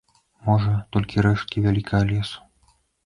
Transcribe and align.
Можа, 0.45 0.71
толькі 0.95 1.25
рэшткі 1.27 1.63
вялікага 1.67 2.03
лесу. 2.13 2.39